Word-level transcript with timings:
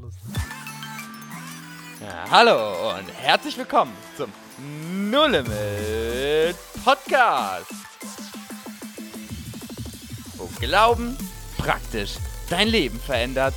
lustig. 0.00 0.22
Ja, 2.00 2.30
hallo 2.30 2.96
und 2.96 3.08
herzlich 3.12 3.58
willkommen 3.58 3.92
zum 4.16 4.32
No 5.10 5.26
Limit 5.26 6.56
Podcast. 6.84 7.70
Wo 10.36 10.46
Glauben 10.58 11.16
praktisch 11.58 12.14
dein 12.48 12.68
Leben 12.68 12.98
verändert. 12.98 13.54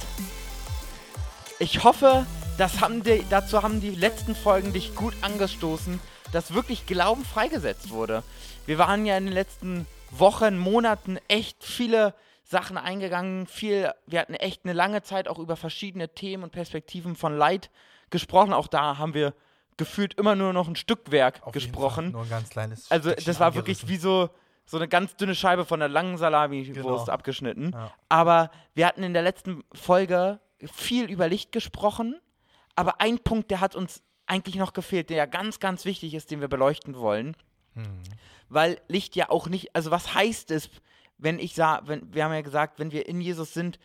Ich 1.59 1.83
hoffe, 1.83 2.25
das 2.57 2.81
haben 2.81 3.03
die, 3.03 3.25
dazu 3.29 3.63
haben 3.63 3.79
die 3.79 3.95
letzten 3.95 4.35
Folgen 4.35 4.73
dich 4.73 4.95
gut 4.95 5.13
angestoßen, 5.21 6.01
dass 6.33 6.53
wirklich 6.53 6.85
Glauben 6.85 7.23
freigesetzt 7.23 7.91
wurde. 7.91 8.23
Wir 8.65 8.77
waren 8.77 9.05
ja 9.05 9.17
in 9.17 9.25
den 9.25 9.33
letzten 9.33 9.87
Wochen, 10.11 10.57
Monaten 10.57 11.19
echt 11.29 11.63
viele 11.63 12.13
Sachen 12.53 12.77
eingegangen. 12.77 13.47
Viel, 13.47 13.91
wir 14.05 14.19
hatten 14.21 14.35
echt 14.35 14.63
eine 14.63 14.73
lange 14.73 15.01
Zeit 15.01 15.27
auch 15.27 15.39
über 15.39 15.57
verschiedene 15.57 16.13
Themen 16.13 16.43
und 16.43 16.51
Perspektiven 16.51 17.15
von 17.15 17.35
Leid 17.35 17.69
gesprochen. 18.11 18.53
Auch 18.53 18.67
da 18.67 18.97
haben 18.97 19.13
wir 19.13 19.33
gefühlt 19.75 20.13
immer 20.13 20.35
nur 20.35 20.53
noch 20.53 20.67
ein 20.67 20.75
Stückwerk 20.75 21.41
Auf 21.43 21.51
gesprochen. 21.51 22.11
Nur 22.11 22.21
ein 22.21 22.29
ganz 22.29 22.49
kleines 22.49 22.89
Also 22.91 23.09
Stückchen 23.09 23.25
das 23.25 23.39
war 23.39 23.55
wirklich 23.55 23.87
wie 23.87 23.97
so, 23.97 24.29
so 24.65 24.77
eine 24.77 24.87
ganz 24.87 25.15
dünne 25.15 25.35
Scheibe 25.35 25.65
von 25.65 25.79
der 25.79 25.89
langen 25.89 26.17
Salami-Wurst 26.17 27.05
Genau. 27.05 27.05
abgeschnitten. 27.11 27.71
Ja. 27.73 27.91
Aber 28.07 28.51
wir 28.75 28.85
hatten 28.85 29.03
in 29.03 29.13
der 29.13 29.23
letzten 29.23 29.63
Folge 29.73 30.39
viel 30.71 31.09
über 31.09 31.27
Licht 31.27 31.51
gesprochen. 31.51 32.19
Aber 32.75 33.01
ein 33.01 33.19
Punkt, 33.19 33.51
der 33.51 33.59
hat 33.61 33.75
uns 33.75 34.03
eigentlich 34.25 34.55
noch 34.55 34.73
gefehlt, 34.73 35.09
der 35.09 35.17
ja 35.17 35.25
ganz, 35.25 35.59
ganz 35.59 35.85
wichtig 35.85 36.13
ist, 36.13 36.31
den 36.31 36.39
wir 36.39 36.47
beleuchten 36.47 36.95
wollen. 36.95 37.35
Hm. 37.73 38.03
Weil 38.49 38.79
Licht 38.87 39.15
ja 39.15 39.29
auch 39.29 39.47
nicht, 39.47 39.75
also 39.75 39.91
was 39.91 40.13
heißt 40.13 40.51
es, 40.51 40.69
wenn 41.23 41.39
ich 41.39 41.55
sage, 41.55 41.87
wenn, 41.87 42.13
wir 42.13 42.25
haben 42.25 42.33
ja 42.33 42.41
gesagt, 42.41 42.79
wenn 42.79 42.91
wir 42.91 43.07
in 43.07 43.21
Jesus 43.21 43.53
sind, 43.53 43.79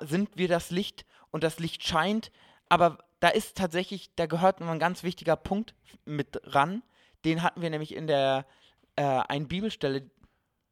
sind 0.00 0.30
wir 0.36 0.48
das 0.48 0.70
Licht 0.70 1.04
und 1.30 1.44
das 1.44 1.58
Licht 1.58 1.84
scheint. 1.84 2.32
Aber 2.70 2.98
da 3.20 3.28
ist 3.28 3.58
tatsächlich, 3.58 4.10
da 4.16 4.26
gehört 4.26 4.60
noch 4.60 4.68
ein 4.68 4.78
ganz 4.78 5.02
wichtiger 5.02 5.36
Punkt 5.36 5.74
mit 6.06 6.40
ran. 6.44 6.82
Den 7.26 7.42
hatten 7.42 7.60
wir 7.60 7.68
nämlich 7.68 7.94
in 7.94 8.06
der 8.06 8.46
äh, 8.96 9.02
einen 9.02 9.48
Bibelstelle, 9.48 10.10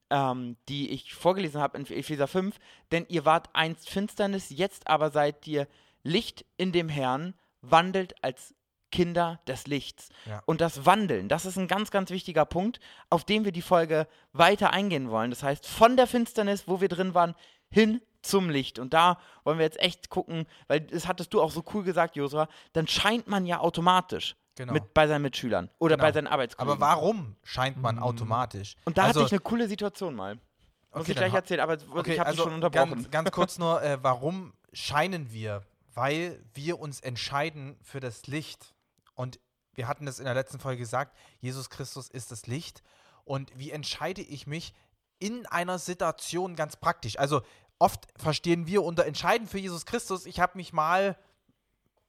ähm, 0.09 0.57
die 0.71 0.91
ich 0.91 1.15
vorgelesen 1.15 1.61
habe 1.61 1.77
in 1.77 1.87
Epheser 1.87 2.29
5. 2.29 2.57
Denn 2.93 3.05
ihr 3.09 3.27
wart 3.27 3.51
einst 3.53 3.91
Finsternis, 3.91 4.49
jetzt 4.49 4.89
aber 4.89 5.11
seid 5.11 5.47
ihr 5.47 5.69
Licht 6.03 6.47
in 6.57 6.73
dem 6.73 6.89
Herrn, 6.89 7.35
wandelt 7.61 8.15
als 8.25 8.55
Kinder 8.93 9.41
des 9.47 9.67
Lichts. 9.67 10.09
Ja. 10.27 10.43
Und 10.47 10.61
das 10.61 10.87
Wandeln, 10.87 11.29
das 11.29 11.45
ist 11.45 11.57
ein 11.59 11.69
ganz, 11.69 11.91
ganz 11.91 12.11
wichtiger 12.11 12.45
Punkt, 12.45 12.81
auf 13.11 13.25
den 13.25 13.45
wir 13.45 13.53
die 13.53 13.63
Folge 13.63 14.07
weiter 14.33 14.73
eingehen 14.73 15.11
wollen. 15.11 15.31
Das 15.31 15.43
heißt, 15.43 15.67
von 15.67 15.97
der 15.97 16.07
Finsternis, 16.07 16.69
wo 16.69 16.81
wir 16.81 16.89
drin 16.89 17.15
waren, 17.15 17.35
hin 17.69 18.01
zum 18.23 18.51
Licht. 18.51 18.79
Und 18.79 18.93
da 18.95 19.19
wollen 19.45 19.59
wir 19.59 19.65
jetzt 19.65 19.81
echt 19.81 20.11
gucken, 20.11 20.47
weil 20.69 20.81
das 20.81 21.07
hattest 21.07 21.33
du 21.35 21.41
auch 21.41 21.51
so 21.51 21.65
cool 21.75 21.83
gesagt, 21.85 22.17
Josua, 22.17 22.49
dann 22.73 22.87
scheint 22.87 23.29
man 23.29 23.47
ja 23.47 23.61
automatisch 23.61 24.37
Genau. 24.59 24.73
mit 24.73 24.95
bei 24.95 25.07
seinen 25.07 25.21
Mitschülern 25.23 25.69
oder 25.79 25.97
Genau. 25.97 26.07
bei 26.09 26.13
seinen 26.13 26.27
Arbeitskollegen. 26.29 26.83
Aber 26.83 26.93
warum 26.93 27.37
scheint 27.45 27.77
man 27.77 27.99
automatisch? 27.99 28.75
Und 28.87 28.97
da 28.97 29.03
also, 29.05 29.21
hatte 29.21 29.27
ich 29.27 29.33
eine 29.33 29.41
coole 29.41 29.69
Situation 29.69 30.15
mal. 30.15 30.37
Muss 30.37 31.03
Okay, 31.03 31.11
ich 31.11 31.17
gleich 31.19 31.35
erzählen, 31.35 31.61
aber 31.61 31.77
okay, 31.91 32.15
ich 32.15 32.19
habe 32.19 32.31
also 32.31 32.45
schon 32.45 32.55
unterbrochen. 32.55 32.91
Ganz, 32.95 33.11
ganz 33.11 33.31
kurz 33.33 33.59
nur, 33.59 33.83
äh, 33.83 33.99
warum 34.03 34.55
scheinen 34.73 35.31
wir? 35.31 35.63
Weil 35.93 36.43
wir 36.55 36.81
uns 36.81 37.01
entscheiden 37.01 37.77
für 37.83 38.01
das 38.01 38.27
Licht. 38.29 38.75
Und 39.17 39.41
wir 39.75 39.89
hatten 39.89 40.07
das 40.07 40.21
in 40.21 40.25
der 40.25 40.35
letzten 40.35 40.61
Folge 40.61 40.79
gesagt, 40.79 41.17
Jesus 41.41 41.69
Christus 41.69 42.09
ist 42.09 42.31
das 42.31 42.47
Licht. 42.47 42.85
Und 43.25 43.51
wie 43.59 43.73
entscheide 43.73 44.23
ich 44.23 44.47
mich 44.47 44.73
in 45.19 45.47
einer 45.47 45.79
Situation 45.79 46.55
ganz 46.55 46.77
praktisch? 46.77 47.19
Also 47.19 47.43
oft 47.79 48.07
verstehen 48.17 48.67
wir 48.69 48.85
unter 48.85 49.05
Entscheiden 49.05 49.49
für 49.49 49.59
Jesus 49.59 49.85
Christus, 49.85 50.27
ich 50.27 50.39
habe 50.39 50.57
mich 50.57 50.73
mal 50.73 51.19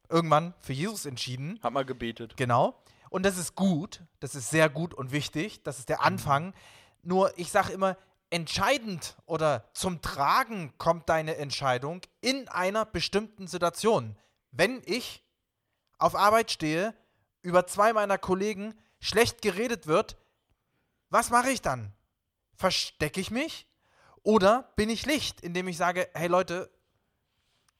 irgendwann 0.10 0.54
für 0.62 0.74
Jesus 0.74 1.06
entschieden. 1.06 1.60
Hab 1.64 1.74
mal 1.74 1.86
gebetet. 1.86 2.38
Genau. 2.38 2.82
Und 3.10 3.24
das 3.24 3.38
ist 3.38 3.56
gut, 3.56 4.04
das 4.20 4.36
ist 4.36 4.50
sehr 4.50 4.70
gut 4.70 4.94
und 4.94 5.12
wichtig, 5.12 5.64
das 5.64 5.80
ist 5.80 5.90
der 5.90 6.04
Anfang. 6.04 6.54
Nur 7.04 7.38
ich 7.38 7.52
sage 7.52 7.74
immer, 7.74 7.98
entscheidend 8.30 9.16
oder 9.26 9.70
zum 9.74 10.02
Tragen 10.02 10.74
kommt 10.78 11.10
deine 11.10 11.38
Entscheidung 11.38 12.02
in 12.22 12.48
einer 12.50 12.86
bestimmten 12.86 13.48
Situation. 13.48 14.18
Wenn 14.52 14.82
ich 14.86 15.24
auf 15.98 16.16
Arbeit 16.16 16.52
stehe, 16.52 16.94
über 17.42 17.68
zwei 17.68 17.94
meiner 17.94 18.18
Kollegen 18.18 18.74
schlecht 19.00 19.42
geredet 19.42 19.88
wird, 19.88 20.18
was 21.10 21.30
mache 21.30 21.50
ich 21.50 21.62
dann? 21.62 21.94
Verstecke 22.56 23.22
ich 23.22 23.32
mich? 23.32 23.68
Oder 24.24 24.74
bin 24.76 24.90
ich 24.90 25.06
Licht, 25.06 25.42
indem 25.42 25.68
ich 25.68 25.78
sage, 25.78 26.10
hey 26.14 26.28
Leute, 26.28 26.70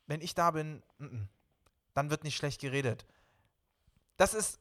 wenn 0.06 0.22
ich 0.22 0.34
da 0.34 0.52
bin, 0.52 0.84
mm, 0.98 1.06
mm, 1.06 1.30
dann 1.94 2.10
wird 2.10 2.24
nicht 2.24 2.38
schlecht 2.38 2.62
geredet. 2.62 3.06
Das 4.16 4.34
ist 4.34 4.60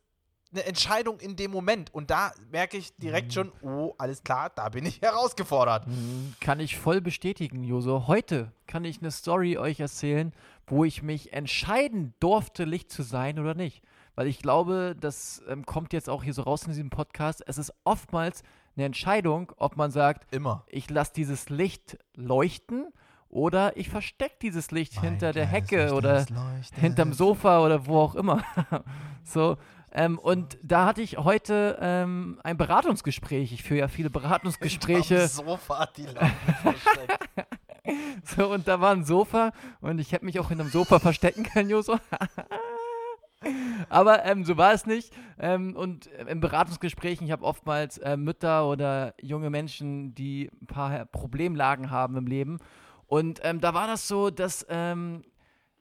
eine 0.52 0.64
Entscheidung 0.64 1.18
in 1.20 1.36
dem 1.36 1.50
Moment. 1.50 1.92
Und 1.92 2.10
da 2.10 2.32
merke 2.50 2.76
ich 2.76 2.96
direkt 2.96 3.32
schon, 3.32 3.52
oh, 3.62 3.94
alles 3.98 4.22
klar, 4.22 4.50
da 4.54 4.68
bin 4.68 4.86
ich 4.86 5.00
herausgefordert. 5.02 5.86
Mhm, 5.86 6.34
Kann 6.40 6.60
ich 6.60 6.76
voll 6.78 7.00
bestätigen, 7.00 7.62
Joso. 7.64 8.06
Heute 8.06 8.52
kann 8.66 8.84
ich 8.84 9.00
eine 9.00 9.10
Story 9.10 9.58
euch 9.58 9.80
erzählen, 9.80 10.32
wo 10.66 10.84
ich 10.84 11.02
mich 11.02 11.32
entscheiden 11.32 12.14
durfte, 12.20 12.64
Licht 12.64 12.90
zu 12.90 13.02
sein 13.02 13.38
oder 13.38 13.54
nicht. 13.54 13.82
Weil 14.14 14.26
ich 14.28 14.38
glaube, 14.40 14.96
das 14.98 15.42
ähm, 15.48 15.66
kommt 15.66 15.92
jetzt 15.92 16.08
auch 16.08 16.24
hier 16.24 16.32
so 16.32 16.42
raus 16.42 16.62
in 16.62 16.70
diesem 16.70 16.90
Podcast. 16.90 17.42
Es 17.46 17.58
ist 17.58 17.72
oftmals 17.84 18.42
eine 18.76 18.86
Entscheidung, 18.86 19.52
ob 19.56 19.76
man 19.76 19.90
sagt, 19.90 20.32
Immer. 20.34 20.64
ich 20.68 20.88
lasse 20.90 21.12
dieses 21.14 21.50
Licht 21.50 21.98
leuchten 22.14 22.92
oder 23.28 23.76
ich 23.76 23.90
verstecke 23.90 24.36
dieses 24.40 24.70
Licht 24.70 24.94
hinter 25.00 25.26
Mein 25.26 25.34
der 25.34 25.46
kleines 25.46 25.52
Hecke 25.52 25.82
Licht, 25.84 25.94
oder 25.94 26.26
hinterm 26.80 27.12
Sofa 27.12 27.60
oder 27.64 27.86
wo 27.86 27.98
auch 28.00 28.14
immer. 28.14 28.42
so. 29.24 29.56
Ähm, 29.96 30.18
und 30.18 30.58
da 30.62 30.84
hatte 30.84 31.00
ich 31.00 31.16
heute 31.16 31.78
ähm, 31.80 32.38
ein 32.44 32.58
Beratungsgespräch. 32.58 33.50
Ich 33.52 33.62
führe 33.62 33.80
ja 33.80 33.88
viele 33.88 34.10
Beratungsgespräche. 34.10 35.22
Am 35.22 35.28
Sofa 35.28 35.86
die 35.96 36.04
Lampe 36.04 36.52
versteckt. 36.62 37.28
So, 38.24 38.52
und 38.52 38.66
da 38.66 38.80
war 38.80 38.90
ein 38.90 39.04
Sofa 39.04 39.52
und 39.80 40.00
ich 40.00 40.10
hätte 40.10 40.24
mich 40.24 40.40
auch 40.40 40.48
hinterm 40.48 40.70
Sofa 40.70 40.98
verstecken 40.98 41.44
können, 41.44 41.70
Joso. 41.70 42.00
Aber 43.88 44.24
ähm, 44.24 44.44
so 44.44 44.56
war 44.56 44.72
es 44.72 44.86
nicht. 44.86 45.14
Ähm, 45.38 45.76
und 45.76 46.06
in 46.06 46.40
Beratungsgesprächen, 46.40 47.26
ich 47.26 47.32
habe 47.32 47.44
oftmals 47.44 47.98
äh, 47.98 48.16
Mütter 48.16 48.68
oder 48.68 49.14
junge 49.20 49.50
Menschen, 49.50 50.16
die 50.16 50.50
ein 50.60 50.66
paar 50.66 51.04
Problemlagen 51.04 51.92
haben 51.92 52.16
im 52.16 52.26
Leben. 52.26 52.58
Und 53.06 53.38
ähm, 53.44 53.60
da 53.60 53.72
war 53.72 53.86
das 53.86 54.08
so, 54.08 54.30
dass 54.30 54.66
ähm, 54.68 55.22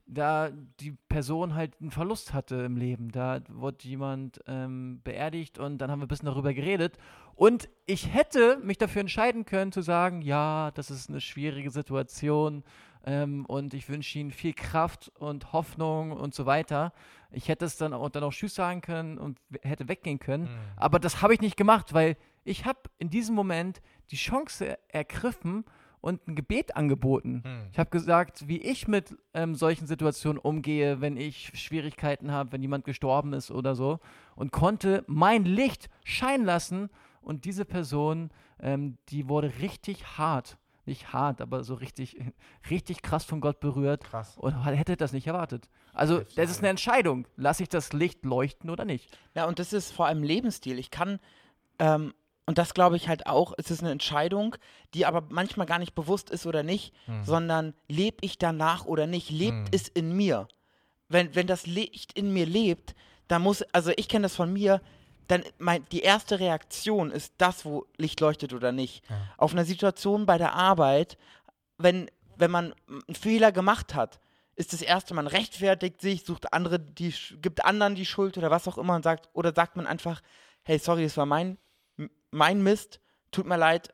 da 0.07 0.51
die 0.79 0.91
Person 1.09 1.55
halt 1.55 1.79
einen 1.81 1.91
Verlust 1.91 2.33
hatte 2.33 2.55
im 2.57 2.77
Leben. 2.77 3.11
Da 3.11 3.41
wurde 3.49 3.88
jemand 3.88 4.39
ähm, 4.47 5.01
beerdigt 5.03 5.57
und 5.57 5.79
dann 5.79 5.89
haben 5.89 5.99
wir 5.99 6.05
ein 6.05 6.09
bisschen 6.09 6.27
darüber 6.27 6.53
geredet. 6.53 6.97
Und 7.33 7.69
ich 7.85 8.13
hätte 8.13 8.57
mich 8.63 8.77
dafür 8.77 9.01
entscheiden 9.01 9.45
können 9.45 9.71
zu 9.71 9.81
sagen, 9.81 10.21
ja, 10.21 10.71
das 10.71 10.91
ist 10.91 11.09
eine 11.09 11.21
schwierige 11.21 11.71
Situation 11.71 12.63
ähm, 13.05 13.45
und 13.45 13.73
ich 13.73 13.89
wünsche 13.89 14.19
Ihnen 14.19 14.31
viel 14.31 14.53
Kraft 14.53 15.11
und 15.19 15.53
Hoffnung 15.53 16.11
und 16.11 16.33
so 16.33 16.45
weiter. 16.45 16.93
Ich 17.31 17.49
hätte 17.49 17.66
es 17.66 17.77
dann 17.77 17.93
auch, 17.93 18.09
dann 18.09 18.23
auch 18.23 18.31
Tschüss 18.31 18.55
sagen 18.55 18.81
können 18.81 19.17
und 19.17 19.39
hätte 19.63 19.87
weggehen 19.89 20.19
können. 20.19 20.47
Aber 20.77 20.99
das 20.99 21.22
habe 21.22 21.33
ich 21.33 21.41
nicht 21.41 21.57
gemacht, 21.57 21.93
weil 21.93 22.16
ich 22.43 22.66
habe 22.66 22.79
in 22.99 23.09
diesem 23.09 23.35
Moment 23.35 23.81
die 24.11 24.17
Chance 24.17 24.77
ergriffen 24.87 25.66
und 26.05 26.27
ein 26.27 26.35
Gebet 26.35 26.75
angeboten. 26.75 27.41
Hm. 27.43 27.67
Ich 27.71 27.79
habe 27.79 27.89
gesagt, 27.89 28.47
wie 28.47 28.61
ich 28.61 28.88
mit 28.88 29.17
ähm, 29.33 29.55
solchen 29.55 29.88
Situationen 29.88 30.38
umgehe, 30.38 31.01
wenn 31.01 31.17
ich 31.17 31.51
Schwierigkeiten 31.55 32.31
habe, 32.31 32.51
wenn 32.51 32.61
jemand 32.61 32.85
gestorben 32.85 33.33
ist 33.33 33.49
oder 33.49 33.73
so. 33.73 33.99
Und 34.35 34.51
konnte 34.51 35.03
mein 35.07 35.45
Licht 35.45 35.89
scheinen 36.03 36.45
lassen. 36.45 36.91
Und 37.21 37.45
diese 37.45 37.66
Person, 37.66 38.29
ähm, 38.59 38.99
die 39.09 39.27
wurde 39.27 39.51
richtig 39.61 40.19
hart. 40.19 40.59
Nicht 40.85 41.11
hart, 41.11 41.41
aber 41.41 41.63
so 41.63 41.73
richtig, 41.73 42.22
richtig 42.69 43.01
krass 43.01 43.25
von 43.25 43.41
Gott 43.41 43.59
berührt. 43.59 44.03
Krass. 44.03 44.37
Und 44.37 44.63
hätte 44.63 44.97
das 44.97 45.11
nicht 45.11 45.25
erwartet. 45.25 45.67
Also, 45.91 46.19
das 46.35 46.51
ist 46.51 46.59
eine 46.59 46.69
Entscheidung. 46.69 47.28
Lasse 47.35 47.63
ich 47.63 47.69
das 47.69 47.93
Licht 47.93 48.23
leuchten 48.23 48.69
oder 48.69 48.85
nicht? 48.85 49.17
Ja, 49.34 49.46
und 49.46 49.57
das 49.57 49.73
ist 49.73 49.91
vor 49.91 50.05
allem 50.05 50.22
Lebensstil. 50.22 50.78
Ich 50.78 50.91
kann, 50.91 51.19
ähm, 51.79 52.13
und 52.45 52.57
das 52.57 52.73
glaube 52.73 52.95
ich 52.95 53.07
halt 53.07 53.27
auch, 53.27 53.53
es 53.57 53.71
ist 53.71 53.81
eine 53.81 53.91
Entscheidung, 53.91 54.55
die 54.93 55.05
aber 55.05 55.23
manchmal 55.29 55.65
gar 55.65 55.79
nicht 55.79 55.95
bewusst 55.95 56.29
ist 56.29 56.45
oder 56.45 56.63
nicht, 56.63 56.93
sondern 57.23 57.73
lebe 57.87 58.17
ich 58.21 58.37
danach 58.37 58.85
oder 58.85 59.07
nicht, 59.07 59.29
lebt 59.29 59.51
Hm. 59.51 59.65
es 59.71 59.87
in 59.87 60.15
mir. 60.15 60.47
Wenn, 61.09 61.33
wenn 61.35 61.47
das 61.47 61.65
Licht 61.65 62.13
in 62.17 62.33
mir 62.33 62.45
lebt, 62.45 62.95
dann 63.27 63.41
muss, 63.41 63.63
also 63.73 63.91
ich 63.95 64.07
kenne 64.07 64.23
das 64.23 64.35
von 64.35 64.51
mir, 64.53 64.81
dann 65.27 65.43
mein, 65.57 65.83
die 65.91 66.01
erste 66.01 66.39
Reaktion 66.39 67.09
ist 67.09 67.33
das, 67.39 67.65
wo 67.65 67.85
Licht 67.97 68.19
leuchtet 68.19 68.53
oder 68.53 68.71
nicht. 68.71 69.03
Auf 69.37 69.53
einer 69.53 69.65
Situation 69.65 70.27
bei 70.27 70.37
der 70.37 70.53
Arbeit, 70.53 71.17
wenn, 71.79 72.09
wenn 72.37 72.51
man 72.51 72.73
einen 72.87 73.15
Fehler 73.15 73.51
gemacht 73.51 73.95
hat, 73.95 74.19
ist 74.55 74.71
das 74.71 74.81
erste, 74.83 75.13
man 75.15 75.27
rechtfertigt 75.27 75.99
sich, 75.99 76.23
sucht 76.23 76.53
andere, 76.53 76.79
die 76.79 77.13
gibt 77.41 77.65
anderen 77.65 77.95
die 77.95 78.05
Schuld 78.05 78.37
oder 78.37 78.51
was 78.51 78.67
auch 78.67 78.77
immer 78.77 78.95
und 78.95 79.03
sagt, 79.03 79.29
oder 79.33 79.51
sagt 79.53 79.75
man 79.75 79.87
einfach, 79.87 80.21
hey, 80.63 80.77
sorry, 80.77 81.03
es 81.03 81.17
war 81.17 81.25
mein, 81.25 81.57
mein 82.31 82.61
Mist, 82.63 82.99
tut 83.31 83.45
mir 83.45 83.57
leid, 83.57 83.91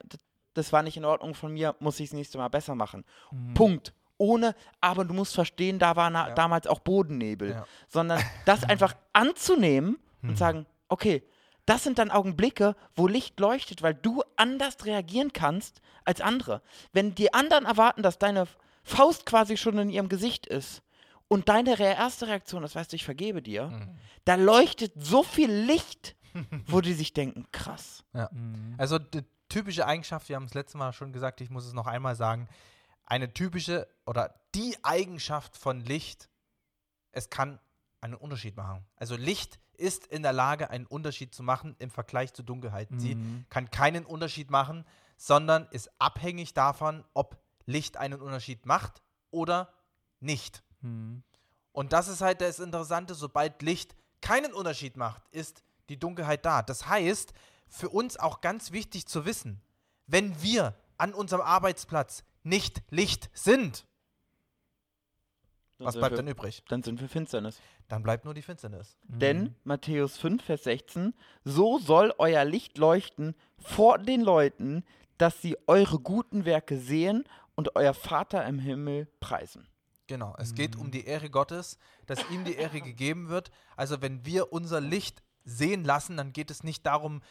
das 0.53 0.73
war 0.73 0.83
nicht 0.83 0.97
in 0.97 1.05
Ordnung 1.05 1.33
von 1.33 1.53
mir, 1.53 1.75
muss 1.79 1.99
ich 1.99 2.09
das 2.09 2.15
nächste 2.17 2.37
Mal 2.37 2.49
besser 2.49 2.75
machen. 2.75 3.05
Punkt. 3.53 3.93
ohne, 4.17 4.53
aber 4.81 5.03
du 5.03 5.15
musst 5.15 5.33
verstehen, 5.33 5.79
da 5.79 5.95
war 5.95 6.11
na, 6.11 6.27
Ja. 6.29 6.35
damals 6.35 6.67
auch 6.67 6.77
Bodennebel, 6.81 7.49
Ja. 7.51 7.65
sondern 7.87 8.21
das 8.45 8.63
einfach 8.63 8.93
anzunehmen 9.13 9.97
und 10.21 10.37
sagen, 10.37 10.67
okay, 10.89 11.23
das 11.65 11.83
sind 11.83 11.97
dann 11.97 12.11
Augenblicke, 12.11 12.75
wo 12.95 13.07
Licht 13.07 13.39
leuchtet, 13.39 13.81
weil 13.81 13.95
du 13.95 14.21
anders 14.35 14.85
reagieren 14.85 15.33
kannst 15.33 15.81
als 16.05 16.21
andere. 16.21 16.61
Wenn 16.93 17.15
die 17.15 17.33
anderen 17.33 17.65
erwarten, 17.65 18.03
dass 18.03 18.19
deine 18.19 18.45
Faust 18.83 19.25
quasi 19.25 19.57
schon 19.57 19.79
in 19.79 19.89
ihrem 19.89 20.07
Gesicht 20.07 20.45
ist 20.45 20.83
und 21.27 21.49
deine 21.49 21.79
erste 21.79 22.27
Reaktion 22.27 22.63
ist, 22.63 22.75
weißt 22.75 22.91
du, 22.91 22.97
ich 22.97 23.05
vergebe 23.05 23.41
dir, 23.41 23.69
Mhm. 23.69 23.89
da 24.25 24.35
leuchtet 24.35 24.93
so 24.97 25.23
viel 25.23 25.51
Licht, 25.51 26.15
wo 26.67 26.81
die 26.81 26.93
sich 26.93 27.13
denken, 27.13 27.45
krass. 27.51 28.03
Mhm. 28.13 28.75
Also 28.77 28.99
die 28.99 29.23
typische 29.49 29.85
Eigenschaft, 29.85 30.29
wir 30.29 30.35
haben 30.35 30.45
es 30.45 30.53
letztes 30.53 30.75
Mal 30.75 30.93
schon 30.93 31.11
gesagt, 31.13 31.41
ich 31.41 31.49
muss 31.49 31.65
es 31.65 31.73
noch 31.73 31.87
einmal 31.87 32.15
sagen, 32.15 32.47
eine 33.05 33.33
typische 33.33 33.87
oder 34.05 34.33
die 34.55 34.77
Eigenschaft 34.83 35.57
von 35.57 35.81
Licht, 35.81 36.29
es 37.11 37.29
kann 37.29 37.59
einen 37.99 38.15
Unterschied 38.15 38.55
machen. 38.55 38.85
Also 38.95 39.15
Licht 39.15 39.59
ist 39.73 40.07
in 40.07 40.23
der 40.23 40.33
Lage, 40.33 40.69
einen 40.69 40.85
Unterschied 40.85 41.33
zu 41.35 41.43
machen 41.43 41.75
im 41.79 41.89
Vergleich 41.89 42.33
zu 42.33 42.43
Dunkelheit. 42.43 42.89
Sie 42.97 43.15
Mhm. 43.15 43.45
kann 43.49 43.69
keinen 43.71 44.05
Unterschied 44.05 44.49
machen, 44.51 44.85
sondern 45.17 45.67
ist 45.71 45.89
abhängig 45.99 46.53
davon, 46.53 47.03
ob 47.13 47.41
Licht 47.65 47.97
einen 47.97 48.21
Unterschied 48.21 48.65
macht 48.65 49.01
oder 49.31 49.73
nicht. 50.19 50.63
Mhm. 50.81 51.23
Und 51.71 51.93
das 51.93 52.07
ist 52.07 52.21
halt 52.21 52.41
das 52.41 52.59
Interessante, 52.59 53.15
sobald 53.15 53.61
Licht 53.61 53.95
keinen 54.21 54.53
Unterschied 54.53 54.97
macht, 54.97 55.27
ist 55.29 55.63
die 55.89 55.99
Dunkelheit 55.99 56.45
da. 56.45 56.61
Das 56.61 56.87
heißt, 56.87 57.33
für 57.67 57.89
uns 57.89 58.17
auch 58.17 58.41
ganz 58.41 58.71
wichtig 58.71 59.07
zu 59.07 59.25
wissen, 59.25 59.61
wenn 60.07 60.41
wir 60.41 60.75
an 60.97 61.13
unserem 61.13 61.41
Arbeitsplatz 61.41 62.23
nicht 62.43 62.81
Licht 62.89 63.29
sind, 63.33 63.85
was 65.83 65.93
sind 65.93 66.01
bleibt 66.01 66.13
wir, 66.13 66.17
dann 66.17 66.27
übrig? 66.27 66.63
Dann 66.69 66.83
sind 66.83 67.01
wir 67.01 67.09
Finsternis. 67.09 67.59
Dann 67.87 68.03
bleibt 68.03 68.25
nur 68.25 68.33
die 68.33 68.41
Finsternis. 68.41 68.97
Mhm. 69.07 69.19
Denn 69.19 69.55
Matthäus 69.63 70.17
5, 70.17 70.43
Vers 70.43 70.63
16, 70.63 71.13
so 71.43 71.79
soll 71.79 72.13
euer 72.17 72.45
Licht 72.45 72.77
leuchten 72.77 73.35
vor 73.57 73.97
den 73.97 74.21
Leuten, 74.21 74.83
dass 75.17 75.41
sie 75.41 75.57
eure 75.67 75.99
guten 75.99 76.45
Werke 76.45 76.77
sehen 76.77 77.23
und 77.55 77.75
euer 77.75 77.93
Vater 77.93 78.45
im 78.45 78.59
Himmel 78.59 79.07
preisen. 79.19 79.67
Genau, 80.07 80.35
es 80.37 80.55
geht 80.55 80.75
um 80.75 80.91
die 80.91 81.05
Ehre 81.05 81.29
Gottes, 81.29 81.77
dass 82.05 82.19
ihm 82.29 82.43
die 82.43 82.55
Ehre 82.55 82.81
gegeben 82.81 83.29
wird. 83.29 83.49
Also 83.77 84.01
wenn 84.01 84.25
wir 84.25 84.51
unser 84.51 84.81
Licht 84.81 85.23
sehen 85.51 85.83
lassen, 85.83 86.17
dann 86.17 86.33
geht 86.33 86.51
es 86.51 86.63
nicht 86.63 86.85
darum, 86.85 87.21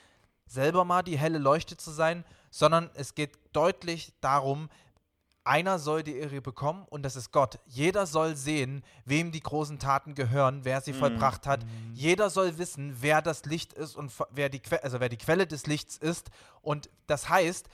selber 0.47 0.85
mal 0.85 1.03
die 1.03 1.19
helle 1.19 1.39
Leuchte 1.39 1.77
zu 1.77 1.91
sein, 1.91 2.25
sondern 2.51 2.91
es 2.95 3.15
geht 3.15 3.39
deutlich 3.53 4.13
darum, 4.21 4.69
einer 5.45 5.79
soll 5.79 6.03
die 6.03 6.17
Ehre 6.17 6.41
bekommen 6.43 6.87
und 6.91 7.03
das 7.03 7.17
ist 7.17 7.33
Gott. 7.33 7.59
Jeder 7.67 8.07
soll 8.07 8.37
sehen, 8.37 8.85
wem 9.05 9.33
die 9.33 9.41
großen 9.41 9.79
Taten 9.79 10.15
gehören, 10.15 10.65
wer 10.65 10.81
sie 10.81 10.93
vollbracht 10.93 11.47
hat. 11.47 11.65
Jeder 11.95 12.29
soll 12.29 12.59
wissen, 12.59 12.97
wer 13.01 13.23
das 13.23 13.47
Licht 13.47 13.73
ist 13.73 13.97
und 13.97 14.13
wer 14.31 14.49
die, 14.49 14.61
Que 14.61 14.83
also 14.83 15.01
wer 15.01 15.09
die 15.09 15.17
Quelle 15.17 15.47
des 15.47 15.67
Lichts 15.67 15.97
ist. 15.97 16.31
Und 16.61 16.91
das 17.07 17.29
heißt, 17.29 17.69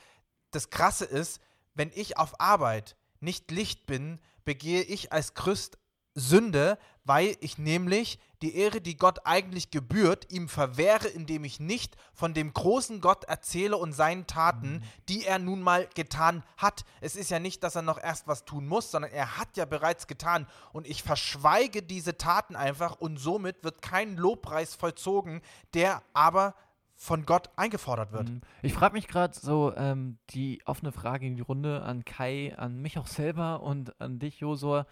das 0.52 0.70
Krasse 0.70 1.04
ist, 1.06 1.40
wenn 1.75 1.90
ich 1.94 2.19
auf 2.19 2.40
Arbeit 2.40 2.96
nicht 3.20 3.50
Licht 3.50 3.87
bin, 3.87 4.20
begehe 4.44 4.82
ich 4.82 5.12
als 5.12 5.34
Christ 5.34 5.76
Sünde, 6.14 6.78
weil 7.04 7.37
ich 7.40 7.58
nämlich 7.58 8.19
die 8.46 8.54
Ehre, 8.54 8.81
die 8.81 8.96
Gott 8.96 9.19
eigentlich 9.25 9.72
gebührt, 9.72 10.32
ihm 10.32 10.48
verwehre, 10.48 11.08
indem 11.08 11.43
ich 11.43 11.58
nicht 11.58 11.96
von 12.14 12.32
dem 12.32 12.52
großen 12.52 13.00
Gott 13.00 13.25
erzähle 13.25 13.76
und 13.76 13.93
seinen 13.93 14.28
Taten, 14.28 14.84
die 15.08 15.25
er 15.25 15.40
nun 15.40 15.60
mal 15.60 15.88
getan 15.96 16.44
hat. 16.56 16.84
Es 17.00 17.16
ist 17.16 17.28
ja 17.28 17.40
nicht, 17.40 17.64
dass 17.64 17.75
er 17.75 17.82
noch 17.82 18.00
erst 18.00 18.28
was 18.28 18.44
tun 18.44 18.69
muss, 18.69 18.93
sondern 18.93 19.10
er 19.10 19.38
hat 19.38 19.56
ja 19.56 19.64
bereits 19.64 20.06
getan. 20.06 20.46
Und 20.72 20.87
ich 20.87 21.02
verschweige 21.02 21.82
diese 21.82 22.16
Taten 22.16 22.54
einfach 22.54 22.94
und 23.00 23.16
somit 23.16 23.64
wird 23.64 23.82
kein 23.82 24.16
Lobpreis 24.16 24.76
vollzogen, 24.76 25.43
der 25.75 26.02
aber 26.12 26.54
von 26.94 27.26
Gott 27.26 27.50
eingefordert 27.56 28.12
wird. 28.12 28.28
Mhm. 28.28 28.43
Ich 28.62 28.75
frage 28.75 28.94
mich 28.94 29.08
gerade 29.08 29.37
so 29.37 29.75
ähm, 29.76 30.19
die 30.31 30.62
offene 30.66 30.93
Frage 30.93 31.26
in 31.26 31.34
die 31.34 31.43
Runde 31.43 31.82
an 31.82 32.04
Kai, 32.04 32.54
an 32.56 32.81
mich 32.81 32.96
auch 32.96 33.08
selber 33.08 33.60
und 33.62 34.00
an 34.00 34.20
dich, 34.20 34.38
Josua. 34.38 34.87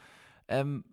Ähm, 0.49 0.85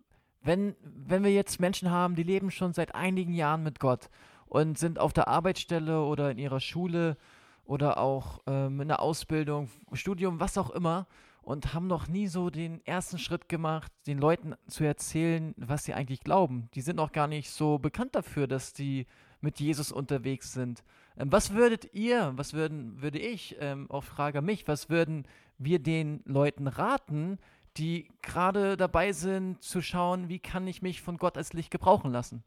wenn, 0.42 0.74
wenn 0.82 1.24
wir 1.24 1.32
jetzt 1.32 1.60
Menschen 1.60 1.90
haben, 1.90 2.14
die 2.14 2.22
leben 2.22 2.50
schon 2.50 2.72
seit 2.72 2.94
einigen 2.94 3.34
Jahren 3.34 3.62
mit 3.62 3.80
Gott 3.80 4.10
und 4.46 4.78
sind 4.78 4.98
auf 4.98 5.12
der 5.12 5.28
Arbeitsstelle 5.28 6.02
oder 6.02 6.30
in 6.30 6.38
ihrer 6.38 6.60
Schule 6.60 7.16
oder 7.64 7.98
auch 7.98 8.40
ähm, 8.46 8.80
in 8.80 8.88
der 8.88 9.00
Ausbildung, 9.00 9.70
Studium, 9.92 10.40
was 10.40 10.58
auch 10.58 10.70
immer 10.70 11.06
und 11.42 11.74
haben 11.74 11.88
noch 11.88 12.08
nie 12.08 12.28
so 12.28 12.50
den 12.50 12.84
ersten 12.86 13.18
Schritt 13.18 13.48
gemacht, 13.48 13.92
den 14.06 14.18
Leuten 14.18 14.54
zu 14.68 14.84
erzählen, 14.84 15.54
was 15.56 15.84
sie 15.84 15.94
eigentlich 15.94 16.20
glauben. 16.20 16.68
Die 16.74 16.80
sind 16.80 16.96
noch 16.96 17.12
gar 17.12 17.26
nicht 17.26 17.50
so 17.50 17.78
bekannt 17.78 18.14
dafür, 18.14 18.46
dass 18.46 18.72
die 18.72 19.06
mit 19.40 19.58
Jesus 19.58 19.90
unterwegs 19.90 20.52
sind. 20.52 20.84
Ähm, 21.16 21.30
was 21.32 21.52
würdet 21.52 21.92
ihr, 21.94 22.32
was 22.36 22.54
würden, 22.54 23.02
würde 23.02 23.18
ich, 23.18 23.56
ähm, 23.60 23.90
auch 23.90 24.04
frage 24.04 24.40
mich, 24.40 24.68
was 24.68 24.88
würden 24.88 25.26
wir 25.58 25.80
den 25.80 26.22
Leuten 26.24 26.68
raten, 26.68 27.38
die 27.76 28.08
gerade 28.20 28.76
dabei 28.76 29.12
sind 29.12 29.62
zu 29.62 29.80
schauen, 29.80 30.28
wie 30.28 30.38
kann 30.38 30.66
ich 30.66 30.82
mich 30.82 31.00
von 31.02 31.16
Gott 31.16 31.36
als 31.36 31.52
Licht 31.52 31.70
gebrauchen 31.70 32.12
lassen? 32.12 32.44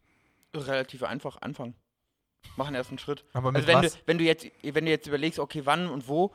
Relativ 0.54 1.04
einfach 1.04 1.42
anfangen. 1.42 1.76
Mach 2.56 2.68
einen 2.68 2.76
ersten 2.76 3.00
Schritt. 3.00 3.26
Aber 3.34 3.52
mit 3.52 3.58
Also 3.58 3.68
wenn 3.68 3.82
du, 3.82 3.88
was? 3.88 4.00
wenn 4.06 4.18
du 4.18 4.24
jetzt, 4.24 4.48
wenn 4.62 4.86
du 4.86 4.92
jetzt 4.92 5.08
überlegst, 5.08 5.40
okay, 5.40 5.66
wann 5.66 5.88
und 5.88 6.08
wo, 6.08 6.34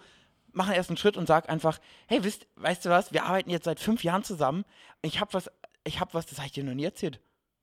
mach 0.52 0.66
einen 0.66 0.76
ersten 0.76 0.96
Schritt 0.96 1.16
und 1.16 1.26
sag 1.26 1.48
einfach, 1.48 1.78
hey, 2.06 2.24
wisst, 2.24 2.46
weißt 2.56 2.84
du 2.84 2.90
was, 2.90 3.12
wir 3.12 3.24
arbeiten 3.24 3.50
jetzt 3.50 3.64
seit 3.64 3.80
fünf 3.80 4.02
Jahren 4.02 4.24
zusammen. 4.24 4.64
Ich 5.02 5.20
habe 5.20 5.32
was, 5.34 5.50
ich 5.84 6.00
habe 6.00 6.12
was, 6.14 6.26
das 6.26 6.38
habe 6.38 6.46
ich 6.46 6.52
dir 6.52 6.64
noch 6.64 6.74
nie 6.74 6.84
erzählt. 6.84 7.20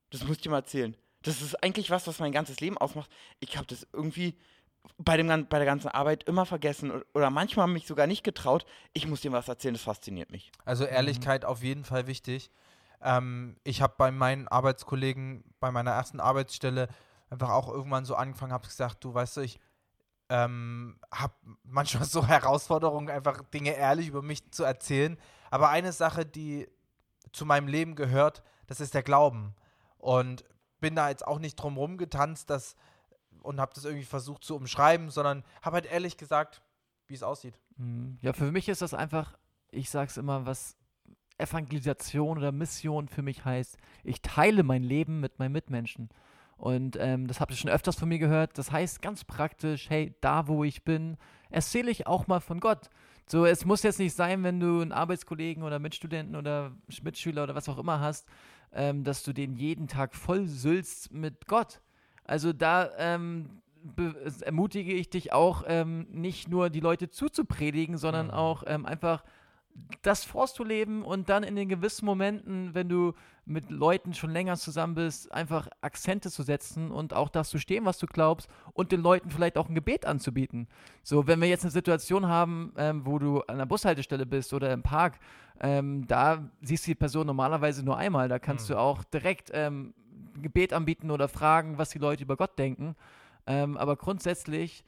Das 0.10 0.24
musst 0.24 0.40
du 0.40 0.44
dir 0.44 0.52
mal 0.52 0.58
erzählen. 0.60 0.96
Das 1.24 1.42
ist 1.42 1.62
eigentlich 1.62 1.90
was, 1.90 2.08
was 2.08 2.20
mein 2.20 2.32
ganzes 2.32 2.62
Leben 2.62 2.78
ausmacht. 2.78 3.10
Ich 3.40 3.58
habe 3.58 3.68
das 3.68 3.86
irgendwie 3.92 4.38
bei, 4.98 5.18
dem, 5.18 5.28
gan- 5.28 5.48
bei 5.48 5.58
der 5.58 5.66
ganzen 5.66 5.90
Arbeit 5.90 6.24
immer 6.24 6.46
vergessen 6.46 7.02
oder 7.14 7.30
manchmal 7.30 7.68
mich 7.68 7.88
sogar 7.88 8.08
nicht 8.08 8.24
getraut. 8.24 8.66
Ich 8.94 9.08
muss 9.08 9.22
dir 9.22 9.32
was 9.32 9.48
erzählen, 9.48 9.74
das 9.74 9.84
fasziniert 9.84 10.32
mich. 10.32 10.52
Also 10.66 10.86
Ehrlichkeit 10.86 11.46
auf 11.46 11.64
jeden 11.64 11.84
Fall 11.86 12.08
wichtig. 12.08 12.52
Ähm, 13.02 13.58
ich 13.64 13.82
habe 13.82 13.94
bei 13.98 14.12
meinen 14.12 14.48
Arbeitskollegen, 14.48 15.44
bei 15.60 15.72
meiner 15.72 15.92
ersten 15.92 16.20
Arbeitsstelle 16.20 16.88
einfach 17.30 17.50
auch 17.50 17.68
irgendwann 17.70 18.06
so 18.06 18.16
angefangen, 18.16 18.54
habe 18.54 18.68
gesagt, 18.68 19.04
du 19.04 19.14
weißt 19.14 19.38
du, 19.38 19.42
ich 19.42 19.60
ähm, 20.30 21.00
habe 21.14 21.34
manchmal 21.64 22.06
so 22.06 22.24
Herausforderungen, 22.28 23.10
einfach 23.10 23.42
Dinge 23.54 23.76
ehrlich 23.76 24.08
über 24.08 24.22
mich 24.22 24.50
zu 24.52 24.64
erzählen. 24.64 25.18
Aber 25.52 25.70
eine 25.70 25.92
Sache, 25.94 26.26
die 26.26 26.68
zu 27.32 27.46
meinem 27.46 27.68
Leben 27.68 27.96
gehört, 27.96 28.44
das 28.68 28.80
ist 28.80 28.94
der 28.94 29.04
Glauben. 29.04 29.54
Und 29.98 30.44
bin 30.80 30.96
da 30.96 31.10
jetzt 31.10 31.26
auch 31.26 31.40
nicht 31.40 31.56
drum 31.56 31.78
rumgetanzt 31.78 32.50
dass, 32.50 32.76
und 33.42 33.60
habe 33.60 33.74
das 33.74 33.86
irgendwie 33.86 34.06
versucht 34.06 34.44
zu 34.44 34.56
umschreiben, 34.56 35.10
sondern 35.10 35.44
habe 35.62 35.76
halt 35.76 35.86
ehrlich 35.86 36.18
gesagt, 36.18 36.62
wie 37.08 37.14
es 37.14 37.24
aussieht. 37.24 37.60
Mhm. 37.78 38.18
Ja, 38.22 38.34
für 38.34 38.52
mich 38.52 38.70
ist 38.70 38.82
das 38.82 38.94
einfach, 38.94 39.38
ich 39.72 39.90
sag's 39.90 40.18
immer, 40.18 40.46
was 40.46 40.76
Evangelisation 41.38 42.38
oder 42.38 42.52
Mission 42.52 43.08
für 43.08 43.22
mich 43.22 43.46
heißt. 43.46 43.78
Ich 44.04 44.22
teile 44.22 44.64
mein 44.64 44.84
Leben 44.84 45.20
mit 45.20 45.40
meinen 45.40 45.52
Mitmenschen. 45.52 46.10
Und 46.58 46.98
ähm, 47.00 47.28
das 47.28 47.40
habt 47.40 47.52
ihr 47.52 47.58
schon 47.58 47.70
öfters 47.70 47.96
von 47.96 48.10
mir 48.10 48.18
gehört. 48.18 48.58
Das 48.58 48.72
heißt 48.72 49.02
ganz 49.02 49.24
praktisch, 49.24 49.90
hey, 49.90 50.16
da 50.22 50.48
wo 50.48 50.64
ich 50.64 50.84
bin, 50.84 51.18
erzähle 51.52 51.92
ich 51.92 52.08
auch 52.08 52.26
mal 52.26 52.40
von 52.40 52.60
Gott. 52.60 52.90
So, 53.28 53.46
es 53.46 53.66
muss 53.66 53.84
jetzt 53.84 54.00
nicht 54.00 54.16
sein, 54.16 54.44
wenn 54.44 54.60
du 54.60 54.82
einen 54.82 54.92
Arbeitskollegen 54.92 55.62
oder 55.62 55.78
Mitstudenten 55.80 56.36
oder 56.36 56.72
Sch- 56.90 57.04
Mitschüler 57.04 57.44
oder 57.44 57.54
was 57.54 57.70
auch 57.70 57.78
immer 57.78 58.00
hast, 58.00 58.28
ähm, 58.72 59.04
dass 59.04 59.22
du 59.22 59.34
den 59.34 59.54
jeden 59.56 59.88
Tag 59.88 60.16
voll 60.16 60.48
sülzt 60.48 61.12
mit 61.12 61.46
Gott. 61.46 61.82
Also 62.28 62.54
da 62.54 62.90
ähm, 62.98 63.62
ermutige 64.42 64.94
ich 64.94 65.10
dich 65.10 65.34
auch, 65.34 65.64
ähm, 65.68 66.08
nicht 66.12 66.50
nur 66.50 66.70
die 66.70 66.82
Leute 66.82 67.10
zuzupredigen, 67.10 67.98
sondern 67.98 68.28
Mhm. 68.28 68.34
auch 68.34 68.64
ähm, 68.68 68.86
einfach 68.86 69.24
das 70.02 70.26
vorzuleben 70.26 71.04
und 71.04 71.30
dann 71.30 71.44
in 71.44 71.56
den 71.56 71.70
gewissen 71.70 72.06
Momenten, 72.06 72.74
wenn 72.74 72.90
du 72.90 73.14
mit 73.46 73.70
Leuten 73.70 74.16
schon 74.16 74.32
länger 74.32 74.58
zusammen 74.58 74.96
bist, 74.96 75.32
einfach 75.32 75.68
Akzente 75.82 76.32
zu 76.32 76.42
setzen 76.42 76.90
und 76.92 77.14
auch 77.14 77.30
das 77.30 77.50
zu 77.50 77.60
stehen, 77.60 77.86
was 77.86 78.00
du 78.00 78.08
glaubst 78.08 78.50
und 78.74 78.92
den 78.92 79.02
Leuten 79.02 79.30
vielleicht 79.30 79.56
auch 79.56 79.70
ein 79.70 79.76
Gebet 79.76 80.06
anzubieten. 80.08 80.68
So, 81.04 81.28
wenn 81.28 81.40
wir 81.40 81.48
jetzt 81.48 81.64
eine 81.64 81.72
Situation 81.72 82.28
haben, 82.28 82.74
ähm, 82.76 83.06
wo 83.06 83.20
du 83.20 83.42
an 83.42 83.60
der 83.60 83.68
Bushaltestelle 83.68 84.26
bist 84.26 84.52
oder 84.54 84.74
im 84.74 84.82
Park, 84.82 85.20
ähm, 85.62 86.08
da 86.08 86.50
siehst 86.62 86.88
du 86.88 86.92
die 86.92 86.96
Person 86.96 87.28
normalerweise 87.28 87.86
nur 87.86 87.98
einmal. 87.98 88.28
Da 88.30 88.40
kannst 88.40 88.68
Mhm. 88.70 88.74
du 88.74 88.80
auch 88.80 89.04
direkt 89.04 89.52
ähm, 89.54 89.94
Gebet 90.42 90.74
anbieten 90.74 91.12
oder 91.12 91.28
fragen, 91.28 91.78
was 91.78 91.90
die 91.90 92.00
Leute 92.00 92.24
über 92.24 92.38
Gott 92.38 92.58
denken. 92.60 92.96
Ähm, 93.46 93.78
aber 93.78 93.96
grundsätzlich 93.96 94.84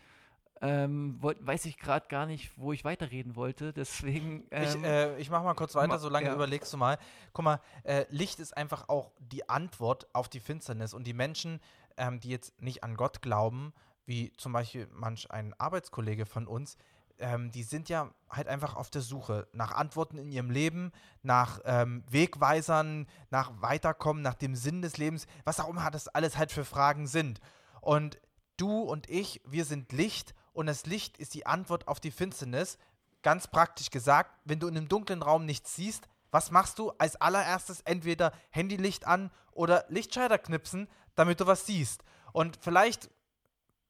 ähm, 0.61 1.17
weiß 1.21 1.65
ich 1.65 1.77
gerade 1.77 2.07
gar 2.09 2.25
nicht, 2.25 2.51
wo 2.57 2.73
ich 2.73 2.83
weiterreden 2.83 3.35
wollte. 3.35 3.71
Deswegen. 3.73 4.43
Ich, 4.51 4.75
Ähm, 4.75 4.83
äh, 4.83 5.17
ich 5.17 5.29
mach 5.29 5.43
mal 5.43 5.53
kurz 5.53 5.73
weiter, 5.75 5.87
ma- 5.87 5.97
solange 5.99 6.27
ja. 6.27 6.33
überlegst 6.35 6.71
du 6.73 6.77
mal. 6.77 6.97
Guck 7.33 7.45
mal, 7.45 7.61
äh, 7.83 8.05
Licht 8.09 8.39
ist 8.39 8.55
einfach 8.57 8.89
auch 8.89 9.11
die 9.19 9.47
Antwort 9.47 10.07
auf 10.13 10.27
die 10.27 10.41
Finsternis. 10.41 10.93
Und 10.93 11.07
die 11.07 11.13
Menschen, 11.13 11.61
ähm, 11.97 12.19
die 12.19 12.29
jetzt 12.29 12.61
nicht 12.61 12.83
an 12.83 12.97
Gott 12.97 13.21
glauben, 13.21 13.73
wie 14.05 14.33
zum 14.33 14.51
Beispiel 14.51 14.87
manch 14.91 15.31
ein 15.31 15.53
Arbeitskollege 15.57 16.25
von 16.25 16.45
uns, 16.47 16.77
ähm, 17.19 17.51
die 17.51 17.63
sind 17.63 17.89
ja 17.89 18.11
halt 18.29 18.47
einfach 18.47 18.75
auf 18.75 18.89
der 18.89 19.01
Suche 19.01 19.47
nach 19.53 19.71
Antworten 19.71 20.17
in 20.17 20.31
ihrem 20.31 20.49
Leben, 20.49 20.91
nach 21.21 21.59
ähm, 21.65 22.03
Wegweisern, 22.09 23.07
nach 23.29 23.51
Weiterkommen, 23.61 24.21
nach 24.21 24.35
dem 24.35 24.55
Sinn 24.55 24.81
des 24.81 24.97
Lebens, 24.97 25.27
was 25.43 25.59
auch 25.59 25.69
immer 25.69 25.89
das 25.91 26.07
alles 26.07 26.37
halt 26.37 26.51
für 26.51 26.65
Fragen 26.65 27.07
sind. 27.07 27.39
Und 27.81 28.19
du 28.57 28.81
und 28.81 29.09
ich, 29.09 29.41
wir 29.45 29.65
sind 29.65 29.91
Licht 29.91 30.33
und 30.53 30.67
das 30.67 30.85
Licht 30.85 31.17
ist 31.17 31.33
die 31.33 31.45
Antwort 31.45 31.87
auf 31.87 31.99
die 31.99 32.11
Finsternis. 32.11 32.77
Ganz 33.21 33.47
praktisch 33.47 33.89
gesagt, 33.89 34.31
wenn 34.45 34.59
du 34.59 34.67
in 34.67 34.77
einem 34.77 34.87
dunklen 34.87 35.21
Raum 35.21 35.45
nichts 35.45 35.75
siehst, 35.75 36.07
was 36.31 36.51
machst 36.51 36.79
du 36.79 36.91
als 36.97 37.15
allererstes? 37.15 37.81
Entweder 37.81 38.31
Handylicht 38.51 39.07
an 39.07 39.31
oder 39.51 39.85
Lichtschalter 39.89 40.37
knipsen, 40.37 40.87
damit 41.15 41.39
du 41.39 41.47
was 41.47 41.65
siehst. 41.65 42.03
Und 42.31 42.57
vielleicht 42.61 43.09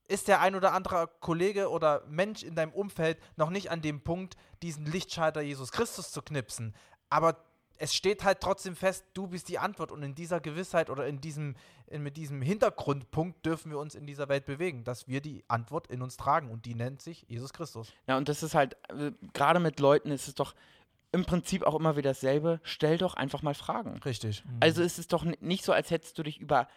ist 0.10 0.28
der 0.28 0.42
ein 0.42 0.56
oder 0.56 0.74
andere 0.74 1.10
Kollege 1.20 1.70
oder 1.70 2.04
Mensch 2.08 2.44
in 2.44 2.56
deinem 2.56 2.74
Umfeld 2.74 3.20
noch 3.38 3.50
nicht 3.50 3.72
an 3.72 3.82
dem 3.82 4.02
Punkt, 4.02 4.36
diesen 4.62 4.86
Lichtschalter 4.86 5.42
Jesus 5.42 5.72
Christus 5.72 6.12
zu 6.12 6.22
knipsen. 6.22 6.76
Aber 7.10 7.38
es 7.78 7.96
steht 7.96 8.24
halt 8.24 8.42
trotzdem 8.42 8.76
fest, 8.76 9.06
du 9.14 9.28
bist 9.28 9.48
die 9.48 9.60
Antwort. 9.60 9.92
Und 9.92 10.04
in 10.04 10.16
dieser 10.16 10.40
Gewissheit 10.42 10.90
oder 10.90 11.08
in 11.08 11.22
diesem, 11.22 11.56
in, 11.88 12.04
mit 12.04 12.18
diesem 12.18 12.42
Hintergrundpunkt 12.42 13.46
dürfen 13.46 13.72
wir 13.72 13.80
uns 13.80 13.96
in 13.96 14.06
dieser 14.06 14.28
Welt 14.28 14.46
bewegen, 14.46 14.84
dass 14.84 15.08
wir 15.08 15.22
die 15.22 15.46
Antwort 15.48 15.88
in 15.88 16.02
uns 16.02 16.18
tragen. 16.18 16.50
Und 16.50 16.66
die 16.66 16.76
nennt 16.76 17.02
sich 17.02 17.26
Jesus 17.30 17.54
Christus. 17.54 17.94
Ja, 18.08 18.18
und 18.18 18.28
das 18.28 18.44
ist 18.44 18.56
halt, 18.56 18.76
äh, 18.90 19.12
gerade 19.34 19.60
mit 19.60 19.80
Leuten 19.80 20.12
ist 20.12 20.28
es 20.28 20.36
doch 20.36 20.56
im 21.12 21.26
Prinzip 21.26 21.64
auch 21.64 21.76
immer 21.76 21.96
wieder 21.96 22.12
dasselbe. 22.12 22.60
Stell 22.64 22.98
doch 22.98 23.14
einfach 23.14 23.44
mal 23.44 23.54
Fragen. 23.54 24.00
Richtig. 24.04 24.44
Also 24.60 24.82
ist 24.82 25.00
es 25.00 25.08
doch 25.08 25.24
nicht 25.24 25.64
so, 25.64 25.72
als 25.72 25.90
hättest 25.90 26.18
du 26.18 26.24
dich 26.24 26.40
über 26.40 26.68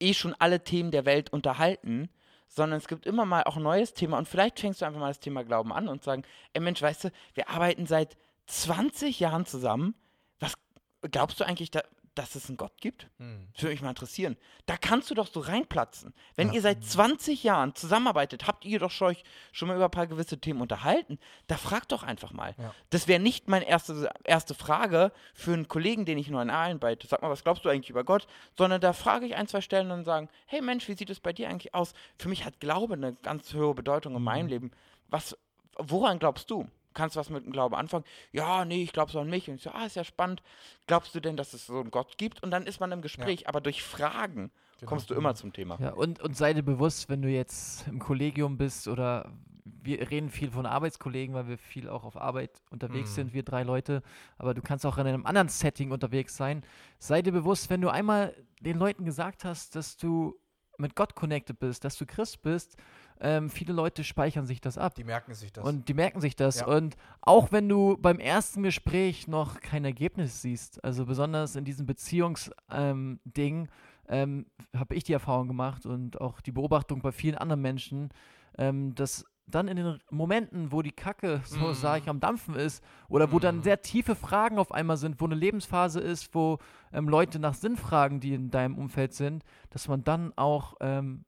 eh 0.00 0.14
schon 0.14 0.34
alle 0.38 0.64
Themen 0.64 0.90
der 0.90 1.04
Welt 1.04 1.30
unterhalten, 1.30 2.08
sondern 2.54 2.78
es 2.78 2.86
gibt 2.86 3.06
immer 3.06 3.24
mal 3.24 3.44
auch 3.44 3.56
ein 3.56 3.62
neues 3.62 3.94
Thema 3.94 4.18
und 4.18 4.28
vielleicht 4.28 4.60
fängst 4.60 4.82
du 4.82 4.84
einfach 4.84 5.00
mal 5.00 5.08
das 5.08 5.20
Thema 5.20 5.42
Glauben 5.42 5.72
an 5.72 5.88
und 5.88 6.02
sagen, 6.02 6.22
ey 6.52 6.60
Mensch, 6.60 6.82
weißt 6.82 7.04
du, 7.04 7.10
wir 7.34 7.48
arbeiten 7.48 7.86
seit 7.86 8.16
20 8.46 9.18
Jahren 9.20 9.46
zusammen. 9.46 9.94
Was 10.38 10.54
glaubst 11.00 11.40
du 11.40 11.44
eigentlich, 11.44 11.70
da, 11.70 11.82
dass 12.14 12.34
es 12.34 12.48
einen 12.48 12.56
Gott 12.56 12.80
gibt? 12.80 13.08
Hm. 13.18 13.48
Das 13.54 13.62
würde 13.62 13.72
mich 13.74 13.82
mal 13.82 13.88
interessieren. 13.90 14.36
Da 14.66 14.76
kannst 14.76 15.10
du 15.10 15.14
doch 15.14 15.26
so 15.26 15.40
reinplatzen. 15.40 16.12
Wenn 16.36 16.48
Ja. 16.48 16.54
ihr 16.54 16.62
seit 16.62 16.84
20 16.84 17.42
Jahren 17.42 17.74
zusammenarbeitet, 17.74 18.46
habt 18.46 18.64
ihr 18.64 18.78
doch 18.78 18.90
schon, 18.90 19.08
euch 19.08 19.24
schon 19.52 19.68
mal 19.68 19.74
über 19.76 19.86
ein 19.86 19.90
paar 19.90 20.06
gewisse 20.06 20.38
Themen 20.38 20.60
unterhalten. 20.60 21.18
Da 21.46 21.56
fragt 21.56 21.92
doch 21.92 22.02
einfach 22.02 22.32
mal. 22.32 22.54
Ja. 22.58 22.74
Das 22.90 23.08
wäre 23.08 23.20
nicht 23.20 23.48
meine 23.48 23.66
erste, 23.66 24.10
erste 24.24 24.54
Frage 24.54 25.12
für 25.34 25.52
einen 25.54 25.68
Kollegen, 25.68 26.04
den 26.04 26.18
ich 26.18 26.28
nur 26.28 26.40
einarbeite. 26.40 27.06
Sag 27.06 27.22
mal, 27.22 27.30
was 27.30 27.44
glaubst 27.44 27.64
du 27.64 27.68
eigentlich 27.68 27.90
über 27.90 28.04
Gott? 28.04 28.26
Sondern 28.56 28.80
da 28.80 28.92
frage 28.92 29.26
ich 29.26 29.34
ein, 29.36 29.48
zwei 29.48 29.60
Stellen 29.60 29.90
und 29.90 30.04
sagen, 30.04 30.28
hey 30.46 30.60
Mensch, 30.60 30.88
wie 30.88 30.94
sieht 30.94 31.10
es 31.10 31.20
bei 31.20 31.32
dir 31.32 31.48
eigentlich 31.48 31.74
aus? 31.74 31.92
Für 32.18 32.28
mich 32.28 32.44
hat 32.44 32.60
Glaube 32.60 32.94
eine 32.94 33.14
ganz 33.14 33.52
hohe 33.54 33.74
Bedeutung 33.74 34.12
in 34.14 34.18
Mhm. 34.20 34.24
meinem 34.24 34.46
Leben. 34.48 34.70
Was, 35.08 35.36
woran 35.78 36.18
glaubst 36.18 36.50
du? 36.50 36.68
Kannst 36.94 37.16
du 37.16 37.20
was 37.20 37.30
mit 37.30 37.44
dem 37.44 37.52
Glauben 37.52 37.74
anfangen? 37.74 38.04
Ja, 38.32 38.64
nee, 38.64 38.82
ich 38.82 38.92
glaube 38.92 39.10
so 39.12 39.20
an 39.20 39.30
mich. 39.30 39.48
Und 39.48 39.56
ich 39.56 39.62
so, 39.62 39.70
ah, 39.70 39.86
ist 39.86 39.96
ja 39.96 40.04
spannend. 40.04 40.42
Glaubst 40.86 41.14
du 41.14 41.20
denn, 41.20 41.36
dass 41.36 41.52
es 41.54 41.66
so 41.66 41.80
einen 41.80 41.90
Gott 41.90 42.18
gibt? 42.18 42.42
Und 42.42 42.50
dann 42.50 42.66
ist 42.66 42.80
man 42.80 42.92
im 42.92 43.02
Gespräch. 43.02 43.48
Aber 43.48 43.60
durch 43.60 43.82
Fragen 43.82 44.50
Genau. 44.78 44.90
kommst 44.90 45.10
du 45.10 45.14
immer 45.14 45.34
zum 45.36 45.52
Thema. 45.52 45.78
Ja, 45.80 45.92
und, 45.92 46.20
und 46.20 46.36
sei 46.36 46.54
dir 46.54 46.64
bewusst, 46.64 47.08
wenn 47.08 47.22
du 47.22 47.28
jetzt 47.28 47.86
im 47.86 48.00
Kollegium 48.00 48.56
bist 48.58 48.88
oder 48.88 49.30
wir 49.64 50.10
reden 50.10 50.28
viel 50.28 50.50
von 50.50 50.66
Arbeitskollegen, 50.66 51.36
weil 51.36 51.46
wir 51.46 51.56
viel 51.56 51.88
auch 51.88 52.02
auf 52.02 52.16
Arbeit 52.16 52.50
unterwegs 52.70 53.10
Mhm. 53.10 53.14
sind, 53.14 53.32
wir 53.32 53.44
drei 53.44 53.62
Leute, 53.62 54.02
aber 54.38 54.54
du 54.54 54.62
kannst 54.62 54.84
auch 54.84 54.98
in 54.98 55.06
einem 55.06 55.24
anderen 55.24 55.48
Setting 55.48 55.92
unterwegs 55.92 56.36
sein. 56.36 56.64
Sei 56.98 57.22
dir 57.22 57.30
bewusst, 57.30 57.70
wenn 57.70 57.80
du 57.80 57.90
einmal 57.90 58.34
den 58.60 58.76
Leuten 58.76 59.04
gesagt 59.04 59.44
hast, 59.44 59.76
dass 59.76 59.96
du 59.96 60.34
mit 60.78 60.96
Gott 60.96 61.14
connected 61.14 61.60
bist, 61.60 61.84
dass 61.84 61.96
du 61.96 62.04
Christ 62.04 62.42
bist, 62.42 62.76
ähm, 63.20 63.50
viele 63.50 63.72
Leute 63.72 64.04
speichern 64.04 64.46
sich 64.46 64.60
das 64.60 64.78
ab. 64.78 64.94
Die 64.94 65.04
merken 65.04 65.34
sich 65.34 65.52
das. 65.52 65.64
Und 65.64 65.88
die 65.88 65.94
merken 65.94 66.20
sich 66.20 66.34
das. 66.36 66.60
Ja. 66.60 66.66
Und 66.66 66.96
auch 67.20 67.52
wenn 67.52 67.68
du 67.68 67.96
beim 67.98 68.18
ersten 68.18 68.62
Gespräch 68.62 69.28
noch 69.28 69.60
kein 69.60 69.84
Ergebnis 69.84 70.42
siehst, 70.42 70.82
also 70.84 71.06
besonders 71.06 71.56
in 71.56 71.64
diesem 71.64 71.86
Beziehungsding, 71.86 72.54
ähm, 72.70 73.68
ähm, 74.08 74.46
habe 74.76 74.94
ich 74.94 75.04
die 75.04 75.12
Erfahrung 75.12 75.48
gemacht 75.48 75.86
und 75.86 76.20
auch 76.20 76.40
die 76.40 76.52
Beobachtung 76.52 77.00
bei 77.00 77.12
vielen 77.12 77.36
anderen 77.36 77.62
Menschen, 77.62 78.10
ähm, 78.58 78.94
dass 78.94 79.24
dann 79.46 79.68
in 79.68 79.76
den 79.76 79.98
Momenten, 80.10 80.70
wo 80.72 80.82
die 80.82 80.92
Kacke, 80.92 81.40
so 81.44 81.68
Mhm. 81.68 81.74
sage 81.74 82.02
ich, 82.02 82.08
am 82.08 82.20
Dampfen 82.20 82.54
ist, 82.54 82.82
oder 83.08 83.32
wo 83.32 83.38
dann 83.38 83.56
Mhm. 83.56 83.62
sehr 83.62 83.82
tiefe 83.82 84.14
Fragen 84.14 84.58
auf 84.58 84.72
einmal 84.72 84.96
sind, 84.96 85.20
wo 85.20 85.24
eine 85.26 85.34
Lebensphase 85.34 86.00
ist, 86.00 86.34
wo 86.34 86.58
ähm, 86.92 87.08
Leute 87.08 87.38
nach 87.38 87.54
Sinn 87.54 87.76
fragen, 87.76 88.20
die 88.20 88.34
in 88.34 88.50
deinem 88.50 88.76
Umfeld 88.78 89.14
sind, 89.14 89.44
dass 89.70 89.88
man 89.88 90.04
dann 90.04 90.32
auch, 90.36 90.74
ähm, 90.80 91.24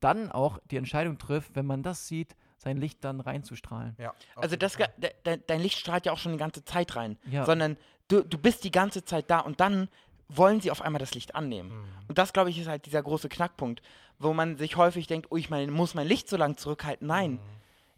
dann 0.00 0.30
auch 0.32 0.58
die 0.70 0.76
Entscheidung 0.76 1.18
trifft, 1.18 1.54
wenn 1.56 1.66
man 1.66 1.82
das 1.82 2.06
sieht, 2.08 2.34
sein 2.58 2.76
Licht 2.78 3.04
dann 3.04 3.20
reinzustrahlen. 3.20 3.94
ja, 3.98 4.12
Also 4.36 4.56
das, 4.56 4.76
de, 4.76 4.88
de, 5.24 5.38
dein 5.46 5.60
Licht 5.60 5.78
strahlt 5.78 6.06
ja 6.06 6.12
auch 6.12 6.18
schon 6.18 6.32
die 6.32 6.38
ganze 6.38 6.64
Zeit 6.64 6.96
rein. 6.96 7.18
Ja. 7.30 7.44
Sondern 7.44 7.76
du, 8.08 8.22
du 8.22 8.38
bist 8.38 8.64
die 8.64 8.70
ganze 8.70 9.04
Zeit 9.04 9.30
da 9.30 9.40
und 9.40 9.60
dann 9.60 9.88
wollen 10.28 10.60
sie 10.60 10.70
auf 10.70 10.80
einmal 10.82 10.98
das 11.00 11.14
Licht 11.14 11.34
annehmen. 11.34 11.70
Mhm. 11.70 11.84
Und 12.08 12.18
das, 12.18 12.32
glaube 12.32 12.50
ich, 12.50 12.58
ist 12.58 12.66
halt 12.68 12.86
dieser 12.86 13.02
große 13.02 13.28
Knackpunkt, 13.28 13.82
wo 14.18 14.32
man 14.32 14.56
sich 14.56 14.76
häufig 14.76 15.06
denkt, 15.06 15.26
oh, 15.30 15.36
ich 15.36 15.50
mein, 15.50 15.70
muss 15.70 15.94
mein 15.94 16.06
Licht 16.06 16.28
so 16.28 16.36
lange 16.36 16.56
zurückhalten. 16.56 17.06
Nein, 17.06 17.32
Mhm. 17.32 17.40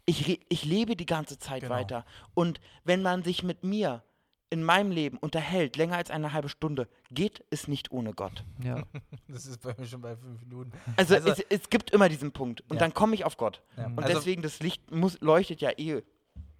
ich, 0.05 0.39
ich 0.49 0.65
lebe 0.65 0.95
die 0.95 1.05
ganze 1.05 1.39
Zeit 1.39 1.61
Genau. 1.61 1.73
weiter. 1.75 2.05
Und 2.33 2.59
wenn 2.83 3.01
man 3.01 3.23
sich 3.23 3.43
mit 3.43 3.63
mir 3.63 4.03
in 4.49 4.63
meinem 4.63 4.91
Leben 4.91 5.17
unterhält, 5.17 5.75
länger 5.75 5.97
als 5.97 6.09
eine 6.09 6.31
halbe 6.33 6.47
Stunde, 6.49 6.87
geht 7.11 7.43
es 7.49 7.67
nicht 7.67 7.91
ohne 7.91 8.13
Gott. 8.13 8.43
Ja. 8.63 8.83
Das 9.29 9.45
ist 9.45 9.61
bei 9.61 9.75
mir 9.77 9.85
schon 9.85 9.99
bei 10.01 10.15
fünf 10.15 10.41
Minuten. 10.41 10.71
Also, 10.95 11.15
Also- 11.15 11.29
es, 11.29 11.39
es 11.49 11.69
gibt 11.69 11.91
immer 11.91 12.07
diesen 12.07 12.31
Punkt. 12.31 12.61
Und 12.61 12.75
Ja. 12.75 12.79
dann 12.79 12.93
komme 12.93 13.13
ich 13.13 13.25
auf 13.25 13.35
Gott. 13.37 13.61
Ja. 13.75 13.87
Und 13.87 13.99
Also- 13.99 14.13
deswegen, 14.19 14.41
das 14.41 14.59
Licht 14.61 14.89
muss, 14.89 15.19
leuchtet 15.19 15.59
ja 15.61 15.71
eh, 15.77 16.01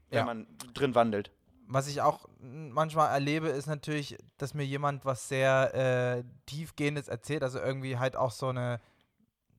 wenn 0.09 0.17
Ja. 0.19 0.25
man 0.25 0.47
drin 0.73 0.95
wandelt. 0.95 1.31
Was 1.69 1.87
ich 1.87 2.01
auch 2.01 2.27
manchmal 2.39 3.09
erlebe, 3.11 3.47
ist 3.49 3.67
natürlich, 3.67 4.17
dass 4.37 4.53
mir 4.53 4.63
jemand 4.65 5.03
was 5.05 5.27
sehr 5.29 5.73
äh, 6.17 6.23
tiefgehendes 6.45 7.07
erzählt, 7.09 7.43
also 7.43 7.59
irgendwie 7.59 7.97
halt 7.97 8.15
auch 8.15 8.31
so 8.31 8.47
eine, 8.47 8.79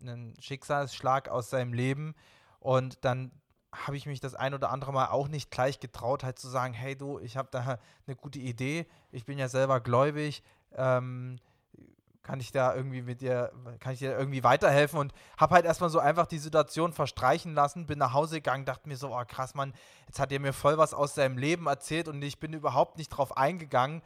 einen 0.01 0.35
Schicksalsschlag 0.41 1.29
aus 1.29 1.51
seinem 1.51 1.73
Leben 1.73 2.15
und 2.61 3.05
dann 3.05 3.31
habe 3.87 3.97
ich 3.97 4.07
mich 4.07 4.21
das 4.21 4.35
ein 4.35 4.55
oder 4.55 4.71
andere 4.71 4.93
Mal 4.93 5.07
auch 5.09 5.29
nicht 5.29 5.51
gleich 5.51 5.81
getraut, 5.81 6.25
halt 6.25 6.39
zu 6.39 6.49
sagen, 6.49 6.75
hey 6.75 6.97
du, 6.97 7.19
ich 7.21 7.37
habe 7.37 7.49
da 7.51 7.79
eine 8.07 8.17
gute 8.17 8.39
Idee, 8.39 8.87
ich 9.11 9.25
bin 9.25 9.39
ja 9.39 9.49
selber 9.49 9.81
gläubig, 9.81 10.43
ähm, 10.75 11.39
kann 12.23 12.41
ich 12.41 12.53
da 12.53 12.75
irgendwie 12.75 13.01
mit 13.01 13.23
dir, 13.23 13.51
kann 13.81 13.95
ich 13.95 14.01
dir 14.01 14.17
irgendwie 14.17 14.45
weiterhelfen 14.45 14.99
und 14.99 15.15
habe 15.39 15.55
halt 15.55 15.65
erstmal 15.65 15.89
so 15.89 15.99
einfach 15.99 16.27
die 16.27 16.39
Situation 16.39 16.93
verstreichen 16.93 17.55
lassen, 17.55 17.87
bin 17.87 17.99
nach 17.99 18.13
Hause 18.13 18.37
gegangen, 18.37 18.67
dachte 18.67 18.87
mir 18.87 18.99
so, 18.99 19.17
oh 19.17 19.23
krass, 19.27 19.55
Mann, 19.55 19.73
jetzt 20.07 20.21
hat 20.21 20.31
er 20.31 20.39
mir 20.39 20.53
voll 20.53 20.77
was 20.77 20.93
aus 20.93 21.15
seinem 21.15 21.39
Leben 21.39 21.67
erzählt 21.69 22.07
und 22.07 22.21
ich 22.21 22.39
bin 22.39 22.53
überhaupt 22.53 22.99
nicht 22.99 23.09
drauf 23.09 23.37
eingegangen. 23.39 24.03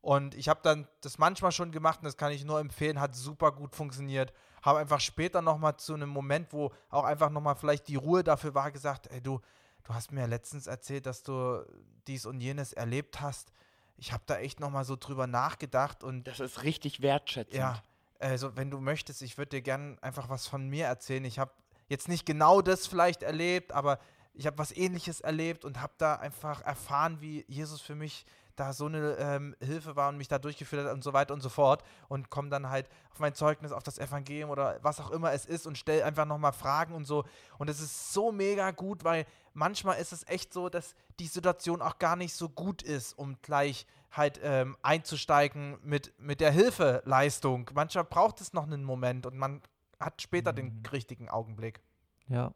Und 0.00 0.34
ich 0.34 0.48
habe 0.48 0.60
dann 0.62 0.86
das 1.00 1.18
manchmal 1.18 1.50
schon 1.50 1.72
gemacht 1.72 1.98
und 2.00 2.04
das 2.04 2.16
kann 2.16 2.30
ich 2.30 2.44
nur 2.44 2.60
empfehlen, 2.60 3.00
hat 3.00 3.16
super 3.16 3.50
gut 3.50 3.74
funktioniert. 3.74 4.32
Habe 4.64 4.78
einfach 4.78 5.00
später 5.00 5.42
nochmal 5.42 5.76
zu 5.76 5.92
einem 5.94 6.08
Moment, 6.08 6.52
wo 6.52 6.72
auch 6.88 7.04
einfach 7.04 7.28
nochmal 7.28 7.54
vielleicht 7.54 7.86
die 7.88 7.96
Ruhe 7.96 8.24
dafür 8.24 8.54
war, 8.54 8.72
gesagt, 8.72 9.08
ey 9.08 9.20
du, 9.20 9.40
du 9.84 9.94
hast 9.94 10.10
mir 10.10 10.20
ja 10.20 10.26
letztens 10.26 10.66
erzählt, 10.66 11.04
dass 11.04 11.22
du 11.22 11.62
dies 12.06 12.24
und 12.24 12.40
jenes 12.40 12.72
erlebt 12.72 13.20
hast. 13.20 13.52
Ich 13.96 14.12
habe 14.12 14.22
da 14.26 14.38
echt 14.38 14.60
nochmal 14.60 14.84
so 14.84 14.96
drüber 14.96 15.26
nachgedacht 15.26 16.02
und 16.02 16.26
Das 16.26 16.40
ist 16.40 16.62
richtig 16.62 17.02
wertschätzend. 17.02 17.58
ja, 17.58 17.82
also 18.18 18.56
wenn 18.56 18.70
du 18.70 18.80
möchtest, 18.80 19.20
ich 19.20 19.36
würde 19.36 19.50
dir 19.50 19.62
gerne 19.62 19.98
einfach 20.00 20.30
was 20.30 20.46
von 20.46 20.66
mir 20.68 20.86
erzählen. 20.86 21.24
Ich 21.24 21.38
habe 21.38 21.52
jetzt 21.88 22.08
nicht 22.08 22.24
genau 22.24 22.62
das 22.62 22.86
vielleicht 22.86 23.22
erlebt, 23.22 23.72
aber 23.72 23.98
ich 24.32 24.46
habe 24.46 24.56
was 24.56 24.72
ähnliches 24.72 25.20
erlebt 25.20 25.64
und 25.64 25.80
habe 25.80 25.92
da 25.98 26.16
einfach 26.16 26.62
erfahren, 26.62 27.20
wie 27.20 27.44
Jesus 27.48 27.80
für 27.80 27.94
mich 27.94 28.24
da 28.56 28.72
so 28.72 28.86
eine 28.86 29.16
ähm, 29.18 29.56
Hilfe 29.60 29.96
war 29.96 30.08
und 30.08 30.16
mich 30.16 30.28
da 30.28 30.38
durchgeführt 30.38 30.86
hat 30.86 30.94
und 30.94 31.02
so 31.02 31.12
weiter 31.12 31.34
und 31.34 31.40
so 31.40 31.48
fort 31.48 31.82
und 32.08 32.30
komme 32.30 32.48
dann 32.48 32.70
halt 32.70 32.88
auf 33.10 33.18
mein 33.18 33.34
Zeugnis, 33.34 33.72
auf 33.72 33.82
das 33.82 33.98
Evangelium 33.98 34.50
oder 34.50 34.78
was 34.82 35.00
auch 35.00 35.10
immer 35.10 35.32
es 35.32 35.46
ist 35.46 35.66
und 35.66 35.78
stelle 35.78 36.04
einfach 36.04 36.24
nochmal 36.24 36.52
Fragen 36.52 36.94
und 36.94 37.04
so. 37.04 37.24
Und 37.58 37.68
es 37.68 37.80
ist 37.80 38.12
so 38.12 38.32
mega 38.32 38.70
gut, 38.70 39.04
weil 39.04 39.26
manchmal 39.52 39.98
ist 39.98 40.12
es 40.12 40.26
echt 40.28 40.52
so, 40.52 40.68
dass 40.68 40.94
die 41.18 41.26
Situation 41.26 41.82
auch 41.82 41.98
gar 41.98 42.16
nicht 42.16 42.34
so 42.34 42.48
gut 42.48 42.82
ist, 42.82 43.12
um 43.18 43.36
gleich 43.42 43.86
halt 44.12 44.40
ähm, 44.42 44.76
einzusteigen 44.82 45.78
mit, 45.82 46.12
mit 46.18 46.40
der 46.40 46.52
Hilfeleistung. 46.52 47.70
Manchmal 47.74 48.04
braucht 48.04 48.40
es 48.40 48.52
noch 48.52 48.64
einen 48.64 48.84
Moment 48.84 49.26
und 49.26 49.36
man 49.36 49.62
hat 49.98 50.22
später 50.22 50.52
den 50.52 50.82
richtigen 50.92 51.28
Augenblick. 51.28 51.80
Ja. 52.28 52.52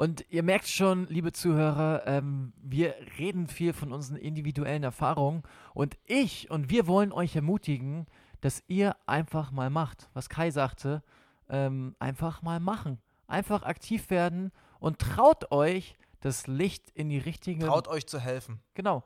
Und 0.00 0.24
ihr 0.30 0.42
merkt 0.42 0.66
schon, 0.66 1.06
liebe 1.08 1.30
Zuhörer, 1.30 2.06
ähm, 2.06 2.54
wir 2.56 2.94
reden 3.18 3.48
viel 3.48 3.74
von 3.74 3.92
unseren 3.92 4.16
individuellen 4.16 4.82
Erfahrungen 4.82 5.42
und 5.74 5.98
ich 6.06 6.50
und 6.50 6.70
wir 6.70 6.86
wollen 6.86 7.12
euch 7.12 7.36
ermutigen, 7.36 8.06
dass 8.40 8.62
ihr 8.66 8.96
einfach 9.04 9.50
mal 9.50 9.68
macht, 9.68 10.08
was 10.14 10.30
Kai 10.30 10.52
sagte, 10.52 11.02
ähm, 11.50 11.96
einfach 11.98 12.40
mal 12.40 12.60
machen. 12.60 12.98
Einfach 13.26 13.62
aktiv 13.62 14.08
werden 14.08 14.52
und 14.78 15.00
traut 15.00 15.52
euch, 15.52 15.96
das 16.20 16.46
Licht 16.46 16.88
in 16.94 17.10
die 17.10 17.18
richtige 17.18 17.66
Traut 17.66 17.86
euch 17.86 18.06
zu 18.06 18.18
helfen. 18.18 18.62
Genau. 18.72 19.04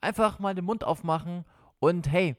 Einfach 0.00 0.40
mal 0.40 0.56
den 0.56 0.64
Mund 0.64 0.82
aufmachen 0.82 1.44
und 1.78 2.10
hey, 2.10 2.36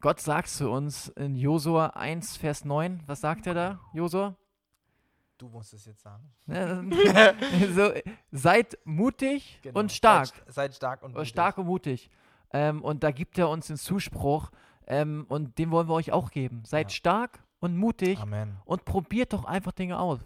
Gott 0.00 0.18
sagt 0.18 0.48
zu 0.48 0.68
uns 0.68 1.10
in 1.10 1.36
Josua 1.36 1.90
1, 1.90 2.38
Vers 2.38 2.64
9, 2.64 3.04
was 3.06 3.20
sagt 3.20 3.46
er 3.46 3.54
da, 3.54 3.80
Josua? 3.92 4.34
Du 5.38 5.48
musst 5.48 5.74
es 5.74 5.84
jetzt 5.86 6.02
sagen. 6.02 6.32
So, 7.74 7.92
seid 8.32 8.78
mutig 8.84 9.58
Genau. 9.62 9.80
und 9.80 9.92
stark. 9.92 10.28
Seid, 10.46 10.52
seid 10.54 10.74
stark 10.74 11.02
und 11.02 11.12
mutig. 11.14 11.28
stark 11.28 11.58
und 11.58 11.66
mutig. 11.66 12.10
Ähm, 12.52 12.82
und 12.82 13.02
da 13.02 13.10
gibt 13.10 13.38
er 13.38 13.48
uns 13.50 13.66
den 13.66 13.76
Zuspruch 13.76 14.50
ähm, 14.86 15.26
und 15.28 15.58
den 15.58 15.70
wollen 15.70 15.88
wir 15.88 15.94
euch 15.94 16.12
auch 16.12 16.30
geben. 16.30 16.62
Seid 16.64 16.90
Ja. 16.90 16.96
stark 16.96 17.42
und 17.60 17.76
mutig 17.76 18.18
Amen. 18.20 18.56
und 18.64 18.84
probiert 18.84 19.32
doch 19.32 19.44
einfach 19.44 19.72
Dinge 19.72 19.98
aus. 19.98 20.20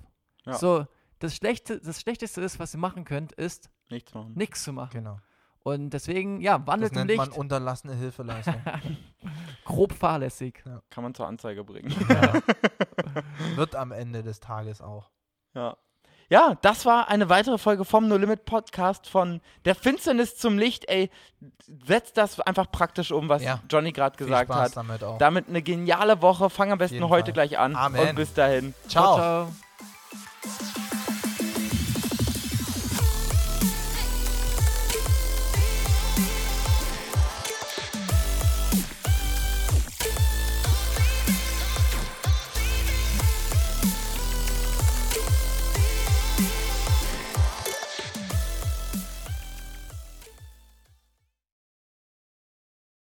Ja. 0.45 0.55
So, 0.55 0.87
das, 1.19 1.35
Schlechte, 1.37 1.81
das 1.81 2.01
Schlechteste 2.01 2.41
ist, 2.43 2.59
was 2.59 2.75
ihr 2.75 2.79
machen 2.81 3.05
könnt, 3.05 3.33
ist 3.33 3.71
Nichts 3.89 4.15
machen. 4.15 4.33
nichts 4.37 4.63
zu 4.65 4.73
machen. 4.73 4.93
Genau. 4.93 5.19
Und 5.63 5.91
deswegen, 5.91 6.41
ja, 6.41 6.59
Das 6.59 6.67
wandelt 6.67 6.93
im 6.93 7.07
nennt 7.07 7.17
man 7.19 7.27
Licht, 7.29 7.39
unterlassene 7.39 7.95
Hilfeleistung. 7.95 8.55
grob 9.65 9.93
fahrlässig. 9.93 10.63
Kann 10.89 11.03
man 11.05 11.15
zur 11.15 11.27
Anzeige 11.27 11.65
bringen. 11.65 11.95
ja. 12.09 12.33
Wird 13.57 13.77
am 13.77 13.93
Ende 13.93 14.23
des 14.23 14.41
Tages 14.41 14.81
auch. 14.81 15.11
Ja. 15.55 15.77
Ja, 16.33 16.57
das 16.63 16.87
war 16.87 17.09
eine 17.09 17.29
weitere 17.29 17.59
Folge 17.59 17.85
vom 17.85 18.07
No 18.07 18.17
Limit 18.17 18.45
Podcast 18.45 19.09
von 19.09 19.41
der 19.65 19.75
Finsternis 19.75 20.37
zum 20.37 20.59
Licht. 20.59 20.89
Ey, 20.89 21.11
setzt 21.85 22.17
das 22.17 22.39
einfach 22.41 22.71
praktisch 22.71 23.11
um, 23.11 23.29
was 23.29 23.43
Ja. 23.43 23.61
Johnny 23.69 23.91
gerade 23.91 24.17
Viel 24.17 24.29
gesagt 24.29 24.49
Spaß 24.51 24.71
hat. 24.71 24.77
damit 24.77 25.03
auch. 25.03 25.19
Damit 25.19 25.49
eine 25.49 25.61
geniale 25.61 26.23
Woche. 26.23 26.49
Fang 26.49 26.71
am 26.71 26.79
besten 26.79 26.95
jeden 26.95 27.09
heute 27.09 27.25
Fall. 27.27 27.33
gleich 27.33 27.59
an. 27.59 27.75
Amen. 27.75 28.11
Und 28.11 28.15
bis 28.15 28.33
dahin. 28.33 28.75
Ciao. 28.89 29.17
ciao. 29.17 29.49